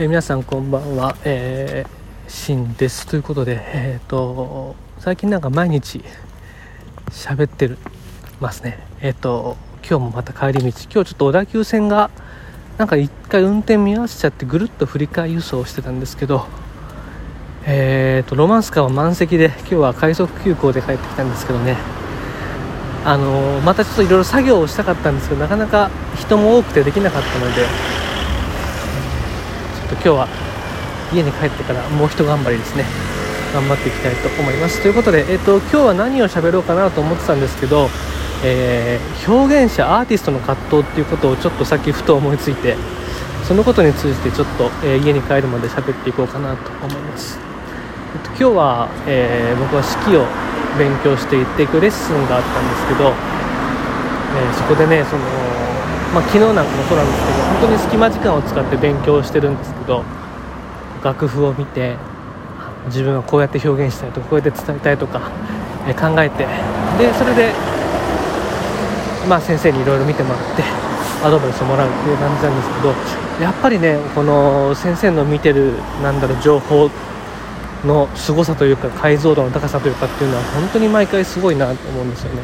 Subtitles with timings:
[0.00, 3.06] えー、皆さんこんばんは、えー、しんです。
[3.06, 6.02] ということで、えーと、最近なんか毎日
[7.10, 7.76] 喋ってる
[8.40, 8.82] ますね。
[9.02, 10.68] えっ、ー、と今日もまた帰り道。
[10.70, 12.10] 今日ちょっと小田急線が
[12.78, 16.46] なんか一回運転見合わせちゃってぐるっと振り替え輸送してたんですけど
[17.66, 21.76] えーとロマンスカーは満席で今日は快速急行で帰ってきたんですけどね。
[23.04, 27.66] あのまたちょっといろいろ作業をしたかったんですけどなかなか人も多くてできなかったので
[29.90, 30.28] と今日は
[31.12, 32.84] 家に帰ってからもう一頑張りですね。
[33.52, 34.80] 頑張っていきたいと思います。
[34.80, 37.88] ということで、えーと、今日は何を喋ろうかなと思ってたんですけど、
[38.44, 42.76] えー、表現者アーティストの葛藤っていうことをちょっとさっきふと思いついて
[43.46, 47.38] そのことについてちょっと、えー、家に帰るまで喋っていこうかなと思います、
[48.14, 50.24] えーと、今日は、え僕は式を
[50.78, 55.24] 勉強していっていくレッスンがあったんですけど、えー、そこでねその、
[56.14, 60.04] まあ、昨日なんかもそうなんですけど本当に隙間時間を使って勉強してるんですけど
[61.04, 61.96] 楽譜を見て
[62.86, 65.30] 自分はこうやって表現したいとかこうやって伝えたいとか、
[65.86, 66.46] え、考えて
[66.98, 67.52] でそれで、
[69.28, 70.62] まあ、先生にいろいろ見てもらって
[71.22, 76.90] アドバイスをもらうっていう感じなんですけどやっぱりねこの先生の見てるなんだろう情報
[77.84, 82.42] の凄さというか解像度の高さというかっていうのは本当に毎回すごいなと思うんですよね。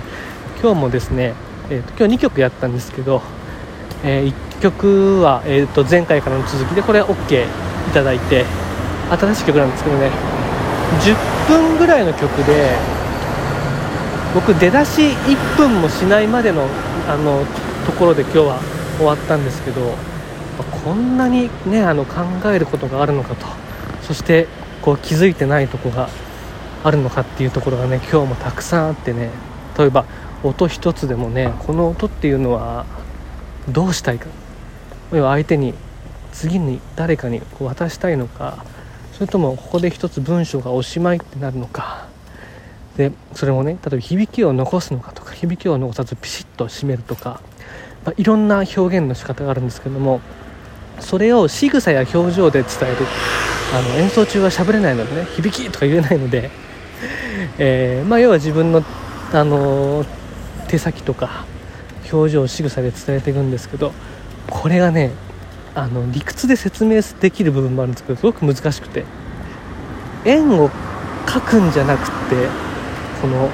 [0.63, 1.35] 今日もですね、
[1.69, 3.21] えーと、今日2曲やったんですけど、
[4.07, 7.47] えー、1曲は、えーと、前回からの続きでこれ OK い
[7.93, 8.45] ただいて
[9.11, 10.11] 新しい曲なんですけどね。
[11.03, 12.71] 10分ぐらいの曲で
[14.33, 16.69] 僕出だし1分もしないまでの
[17.09, 17.45] あの
[17.85, 18.61] ところで今日は
[18.97, 19.95] 終わったんですけど
[20.85, 23.47] こんなにねあの考えることがあるのかと。
[24.03, 24.47] そして
[24.83, 26.09] こう気づいてないとこが
[26.85, 29.31] あるのかっていうところがね今日もたくさんあってね。
[29.77, 30.05] 例えば
[30.45, 32.87] 音一つでもねこの音っていうのは
[33.69, 34.27] どうしたいか。
[35.13, 35.75] 要は相手に
[36.33, 38.65] 次に誰かに渡したいのか
[39.13, 42.07] それともここで一つ文章がおしまいってなるのか。
[42.97, 47.43] でそれもね例えば響きを残すのかとか響きを残さずピシッと締めるとか、
[48.07, 50.23] まあ、いろんな表現の仕方があるんですけども
[51.01, 52.97] それを仕草や表情で伝える。
[53.75, 56.51] あの演奏中は喋れないのでね響きとか言えないので、
[57.59, 58.83] えー、まあ、要は自分の、
[59.33, 60.07] あのー、
[60.69, 61.45] 手先とか
[62.13, 63.93] 表情仕草で伝えていくんですけど
[64.51, 65.13] これがね
[65.75, 69.05] あの理屈で説明できる部分もあるんですけどすごく難しくて
[70.25, 70.71] 円を
[71.27, 72.49] 描くんじゃなくて
[73.21, 73.51] この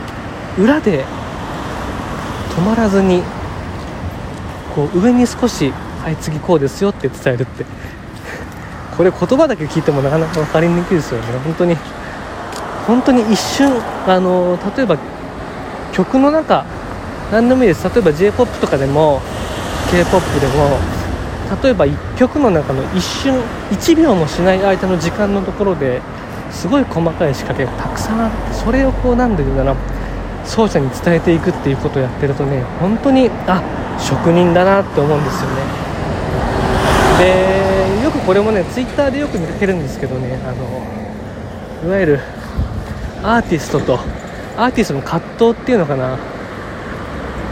[0.58, 1.04] 裏で
[2.56, 3.22] 止まらずに
[4.74, 7.64] こう上に少し「はい次こうですよ」って伝えるって。
[8.96, 11.26] これ言葉だけ聞いてもなかなか分かりにくいですよね。
[11.44, 11.76] 本当に
[12.86, 13.72] 本当に一瞬
[14.06, 14.98] あの例えば
[15.92, 16.66] 曲の中
[17.32, 17.88] 何でもいいです。
[17.88, 19.22] 例えば j p o p とかでも
[19.90, 20.78] k p o p でも
[21.62, 26.02] 例えば1曲の中の一瞬1秒もしない間の時間のところで
[26.50, 29.74] すごい細かい仕掛けがたくさんあってそれをこうなんで言うな
[30.44, 33.62] 奏者に伝えていくっていうことをやってるとね本当にあ
[33.98, 35.56] 職人だなって思うんですよね。
[37.18, 42.20] でよくこれもねツイッターでよく見かけるんですけどねあのいわゆる
[43.22, 43.98] アーティストと
[44.56, 46.18] アーティストの葛藤っていうのかな。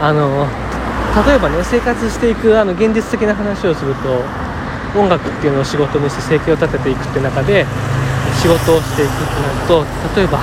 [0.01, 0.47] あの
[1.25, 4.23] 例えばね生活していくあの現実的な話をすると
[4.99, 7.65] 音楽っていうのを仕事にして生計を立てていくって中で
[8.41, 9.85] 仕事をしていくってなると
[10.17, 10.39] 例えば、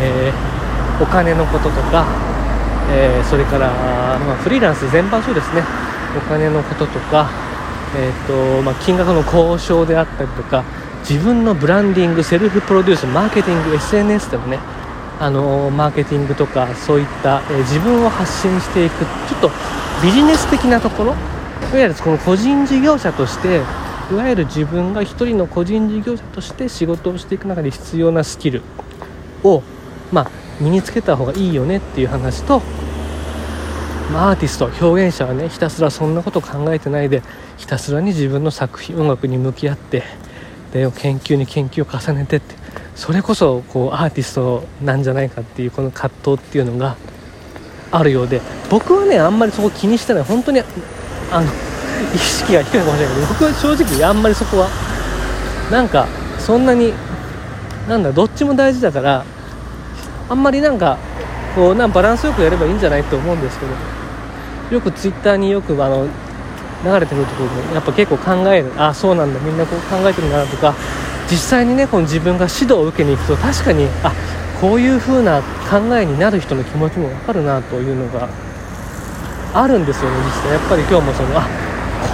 [0.00, 2.06] えー、お金のこととか、
[2.90, 3.68] えー、それから、
[4.20, 5.62] まあ、フリーランス全般そうですね。
[6.16, 7.30] お金のこととか
[7.94, 10.64] えーとまあ、金額の交渉であったりとか
[11.08, 14.58] 自分のブランディングセルフプロデュースマーケティング SNS でもね
[15.22, 19.50] あのマーケティングとかそういった、え、自分を発信していくちょっと
[20.02, 21.16] ビジネス的なところいわ
[21.74, 23.62] ゆるこの個人事業者として
[24.10, 28.62] いわゆる自分が一人の個人事業者として仕事をしていく中で必要なスキル
[29.44, 29.62] を、
[30.10, 30.30] まあ、
[30.60, 32.60] 身につけた方がいいよねっていう話と
[34.12, 37.22] まあ、アーティスト表現者はねひたすらそんなこと考えてないで
[37.56, 40.02] ひたすらに自分の作品音楽に向き合って
[40.72, 42.56] で研究に研究を重ねてって
[42.94, 46.96] それこそこうアーティストなんじゃないかっていうこの葛藤っていうのが
[47.90, 48.40] あるようで
[48.70, 50.60] 僕はねあんまりそこ気にしてない本当に
[51.30, 51.46] あの
[52.14, 54.68] 意識が低いかもしれないけど僕は正直あんまりそこは
[55.70, 56.06] なんか
[56.38, 56.92] そんなに
[57.88, 59.24] なんだどっちも大事だから
[60.28, 60.98] あんまりなんか
[61.54, 63.72] こうなバランスよくやればいいんじゃないと思うんですけど
[64.74, 66.06] よくツイッターによくあの
[66.84, 68.72] 流れてくるところでやっぱ結構考える。
[68.76, 69.38] あそうなんだ。
[69.40, 70.74] みんなこう考えてるんだなとか
[71.30, 74.12] 実際にねこの自分が指導を受けに行くと確かにあ
[74.60, 78.28] こういう風な考えになる人の気持ちも分かるなというのが
[79.54, 80.52] あるんですよね実際。
[80.52, 81.48] やっぱり今日もそのあ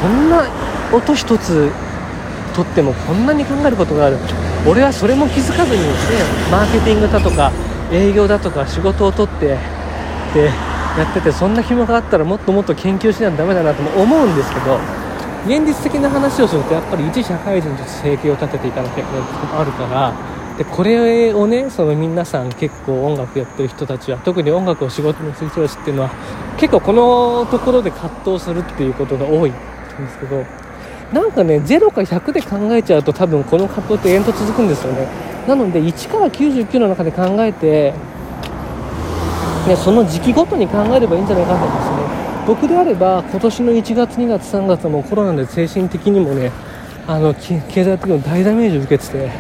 [0.01, 0.47] こんな
[0.93, 1.71] 音一つ
[2.55, 4.17] とってもこんなに考えることがある。
[4.67, 5.89] 俺はそれも気づかずに、ね、
[6.51, 7.53] マーケティングだとか
[7.93, 9.57] 営業だとか仕事を取って
[10.35, 10.47] で
[10.99, 14.79] やっててそんな暇があったらもっともっと研究しないとダメだなとも思うんですけど
[15.49, 20.15] 現実的な話をするとやっぱり一社会人として生計を立てていかなきゃいけないこともあるから
[20.59, 26.11] でこれをねその皆さん結構音楽やってる人たちは特に音楽を仕事にする人たちっていうのは
[26.59, 29.59] 結構このところで葛藤するっていうことが多いんで
[30.11, 30.45] すけど
[31.13, 35.09] なんかね0か100で考えちゃうと多分この葛藤って延々と続くんですよね。
[35.47, 37.95] なので1から99の中で考えて、
[39.67, 41.88] ね、その時期ごとに考えればいいんじゃないかと思います。
[42.49, 46.51] 僕であれば今年の1月2月3月もコロナで精神的にもね
[47.07, 49.31] あの経済的にも大ダメージを受けてて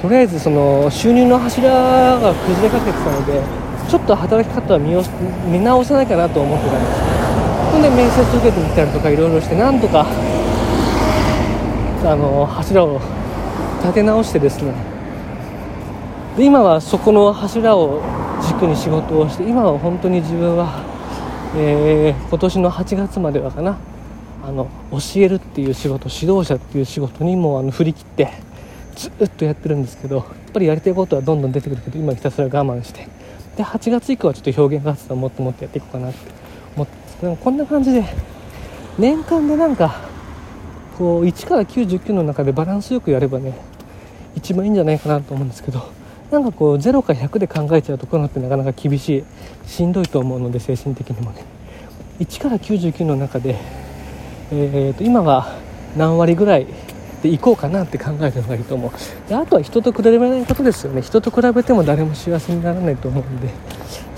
[0.00, 3.42] とりあえずその収入の柱が崩れかけてたので
[3.90, 4.96] ちょっと働き方は見
[5.52, 7.72] 見直さないかなと思ってたんです。
[7.72, 10.06] ほんで面接受けてみたりとかいろいろしてなんとか
[12.04, 13.02] あの柱を
[13.82, 14.72] 立て直してですね。
[16.38, 18.00] で今はそこの柱を
[18.40, 20.88] 軸に仕事をして今は本当に自分は、
[21.56, 23.78] えー、今年の8月まではかな。
[24.42, 28.30] あの教えるっていう仕事指導者っていう仕事にもあの振り切って
[28.96, 33.06] ずっとやってるんですけどやっぱりやりたいことはどんどん出てくるけど今ひたすら我慢して。
[33.56, 36.18] で8月以降はちょっと表現活動をもっともっとやっていこうかなって
[36.76, 38.04] 思ってでこんな感じで
[38.98, 40.00] 年間でなんか
[40.96, 43.58] こう1から99の中でバランスよくやればね
[44.36, 45.99] 一番いいんじゃないかなと思うんですけど。
[46.30, 49.24] なんかこう0か100で考えちゃうところってなかなか厳しい
[49.68, 51.44] しんどいと思うので精神的にもね。
[52.20, 53.56] 1から99の中で、
[54.52, 55.56] えー、と今は
[55.96, 56.66] 何割ぐらい
[57.22, 58.92] でいこうかなって考えるのがいいと思う。
[59.28, 61.02] であとは人と比べないことですよね。
[61.02, 63.48] 人と比べても誰も幸せにならないと思うんで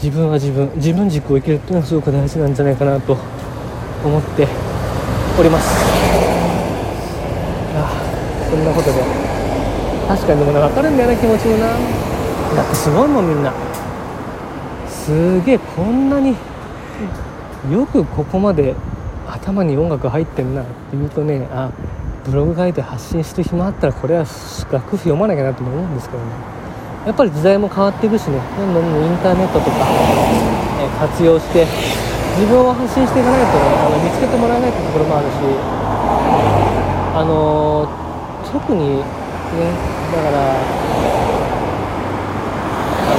[0.03, 3.17] 自分は自分自分軸を生きるっていうのはすごく大事なんじゃないかなと
[4.05, 4.47] 思って
[5.39, 5.71] おります。
[7.75, 7.91] あ
[8.51, 9.32] そんなことで。
[10.09, 11.67] 確かにでもね分かるんだよな気持ちもな。
[11.67, 13.53] だってすごいもんみんな。
[14.89, 16.37] すげえこんなに
[17.71, 18.75] よくここまで
[19.27, 20.63] 頭に音楽入ってんな。
[20.63, 21.71] って言うとねあ
[22.25, 24.21] ブログ書いて発信して暇あったらこれは
[24.71, 26.29] 楽譜読まなきゃなと思うんですけどね。
[27.07, 28.39] やっぱり時代も変わっていくしね。
[28.57, 29.87] どんどんインターネットとか、
[30.79, 31.67] え活用して
[32.39, 35.35] 自分を発信していかないとねあの見つけてもらえないってところもあるし
[37.15, 37.89] あの、
[38.53, 39.03] 特に
[39.55, 39.73] ね。
[40.13, 40.37] だから
[43.03, 43.17] あ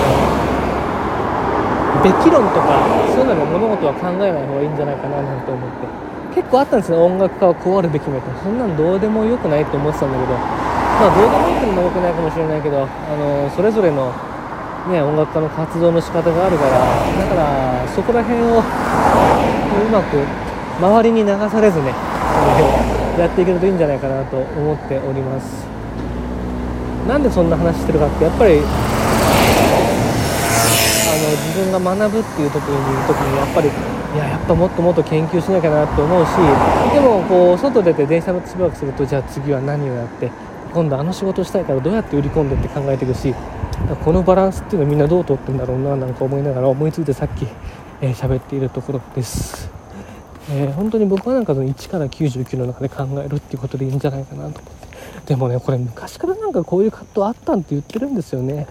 [1.97, 2.67] のべき論とか
[3.13, 5.87] そういうので物事は考えない方がいいんじゃないかななんて思って。
[6.35, 8.39] 結構あったんですね音楽家はこうあるべきみたいな。
[8.41, 10.33] そんなんどうでもよくないと思ってたんだけど。
[10.93, 12.87] まあどうでもいいってもよくないかもしれないけどあ
[13.17, 14.13] のそれぞれの
[14.87, 18.61] ね音楽家の活動の仕方があるからだからそこら辺をう
[19.91, 20.23] まく
[20.79, 21.93] 周りに流されずね
[23.17, 25.72] やっていけるといいんじゃないかなと思っております。
[27.07, 28.61] なんでそんな話してるかってやっぱりあ
[31.15, 36.29] の自分が学ぶっていう時にいる時にやっぱりいややっぱもっともっと研究しなきゃなって思うし
[36.93, 40.31] でもこう外出て電車のしばらくするとじゃあ次は何をやって
[40.73, 43.33] 今度あの仕事したいからどうやって売り込んでって考えていくし
[44.03, 47.49] このバランスっていうのはみんなどうとってんだろうななんか思いながら思いついてさっき喋、
[48.01, 49.69] えー、っているところです、
[50.49, 54.61] えー、本当に僕はなんかその1から99の中で考えるっていうことでいいんじゃないかなと。
[54.61, 54.82] 思って
[55.25, 58.67] でもねこれ昔からなんかこういう葛藤あったんって言ってるんですよね。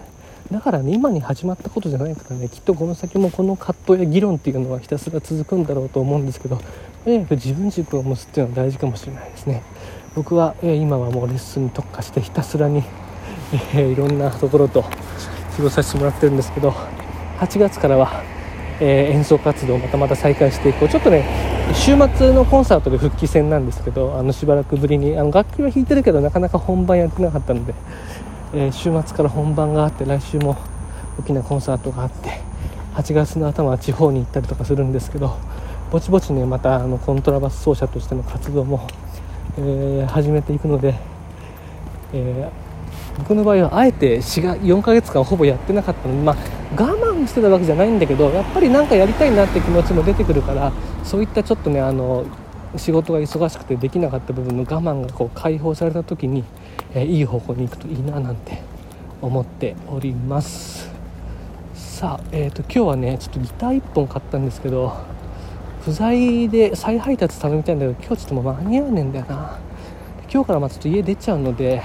[0.51, 6.59] だからね今に始まったことじゃないからねきっとこの先もこの葛藤や議論っていうのはひたすら続くんだろうと思うんですけど
[7.03, 9.63] とにかく自分軸を持つっていうのは大事かもしれないですね。
[10.15, 12.83] 僕は、え今はもうレッスンに特化してひたすらに、
[13.73, 14.85] えー、いろんなところと
[15.55, 16.69] 仕事させてもらってるんですけど
[17.39, 18.23] 8月からは、
[18.79, 21.25] えー、演奏活動またまた再開していこうちょっとね
[21.73, 27.73] 週末のコンサートで復帰戦なんですけどあのしばらくぶりにあの楽器は弾いてるけどなかなか本番やってなかったので
[28.55, 30.55] えー、週末から本番があって来週も
[31.17, 32.39] 大きなコンサートがあって
[32.93, 35.37] 8月の頭は地方に行ったりとかするんですけど
[35.91, 38.87] ぼちぼちねまたあのコントラバス奏者としての活動も、
[39.57, 40.93] えー、始めていくので、
[42.13, 42.51] え、
[43.19, 46.35] 僕の場合はあえて4ヶ月間ほぼやってなかったので、まあ、
[46.81, 50.71] 我慢してたわけじゃないんだけどやっぱりなんかやりたいなって気持ちも出てくるから
[51.03, 52.25] そういったちょっとねあの
[52.75, 56.43] 仕事が忙しくてできなかった部分の我慢がこう解放された時に、
[56.95, 58.63] え、いい方向に行くといいななんて
[59.21, 60.89] 思っております。
[61.75, 64.97] さあ、えーと、今日はねちょっとギター1本買ったんですけど
[65.81, 69.59] 不在で再配達頼みたいんだけど今日ちょっともう間に合わねえんだよな。
[70.33, 71.83] 今日からまあちょっと家出ちゃうので、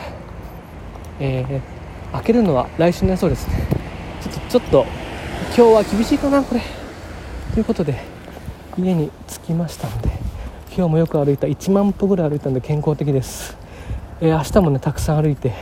[1.21, 3.67] えー、開けるのは来週になりそうですね。
[4.23, 4.87] ちょっとちょっと
[5.49, 6.63] 今日は厳しいかなこれ。
[7.55, 7.99] ということで
[8.79, 10.11] 家に着きましたので
[10.77, 13.57] 今日もよく歩いた1万歩ぐらい歩いたんで健康的です。
[14.21, 15.53] えー、明日もねたくさん歩いて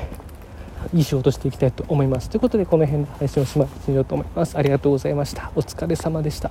[0.94, 2.28] いい仕事していきたいと思います。
[2.28, 4.56] ということでこの辺で配信をしまってみようと思います。
[4.56, 5.50] ありがとうございました。
[5.54, 6.50] お疲れ様でした。